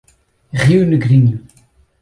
[0.51, 1.45] Rio Negrinho